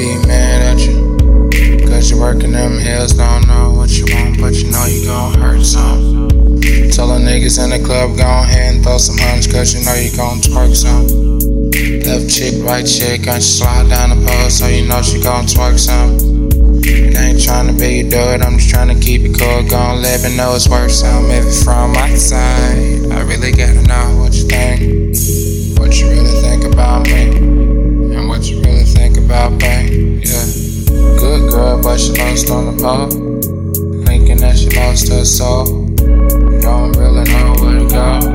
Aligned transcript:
be 0.00 0.16
mad 0.26 0.62
at 0.62 0.80
you. 0.80 0.96
Cause 1.86 2.10
you're 2.10 2.20
working 2.20 2.52
them 2.52 2.78
hills, 2.78 3.12
don't 3.12 3.46
know 3.46 3.72
what 3.76 3.90
you 3.90 4.06
want, 4.08 4.40
but 4.40 4.54
you 4.54 4.70
know 4.70 4.86
you 4.86 5.04
gon' 5.04 5.34
hurt 5.38 5.62
some. 5.62 6.28
Tell 6.88 7.08
the 7.12 7.20
niggas 7.20 7.62
in 7.62 7.68
the 7.68 7.80
club, 7.84 8.16
go 8.16 8.24
ahead 8.24 8.76
and 8.76 8.82
throw 8.82 8.96
some 8.96 9.18
hunch, 9.18 9.52
cause 9.52 9.74
you 9.74 9.84
know 9.84 9.94
you 9.94 10.10
gon' 10.16 10.40
twerk 10.40 10.72
some. 10.74 11.04
Left 12.08 12.32
chick, 12.32 12.54
right 12.64 12.86
chick, 12.86 13.28
and 13.28 13.42
she 13.42 13.60
slide 13.60 13.90
down 13.90 14.08
the 14.10 14.26
pole, 14.26 14.48
so 14.48 14.68
you 14.68 14.88
know 14.88 15.02
she 15.02 15.20
gon' 15.20 15.44
twerk 15.44 15.78
some. 15.78 16.16
And 16.80 17.16
I 17.18 17.36
ain't 17.36 17.38
tryna 17.38 17.78
be 17.78 18.00
your 18.00 18.08
dude, 18.08 18.40
I'm 18.40 18.56
just 18.56 18.72
tryna 18.72 18.96
keep 19.02 19.20
it 19.22 19.38
cool. 19.38 19.68
Gon' 19.68 20.00
live 20.00 20.24
and 20.24 20.34
know 20.34 20.54
it's 20.54 20.66
worth 20.66 20.92
some. 20.92 21.26
If 21.30 21.44
it's 21.44 21.62
from 21.62 21.92
my 21.92 22.14
side, 22.14 23.04
I 23.12 23.20
really 23.20 23.52
gotta 23.52 23.82
know. 23.82 24.19
that 32.00 32.12
lost 32.16 32.50
on 32.50 32.64
the 32.66 32.82
pole. 32.82 33.10
Thinking 34.06 34.38
that 34.38 34.58
she 34.58 34.70
lost 34.70 35.08
her 35.08 35.24
soul. 35.24 35.64
Don't 36.60 36.96
really 36.96 37.24
know 37.24 37.54
where 37.60 37.78
to 37.78 37.88
go. 37.88 38.29